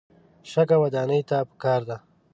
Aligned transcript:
شګه 0.51 0.77
ودانۍ 0.83 1.21
ته 1.29 1.37
پکار 1.49 1.81
ده. 1.89 1.97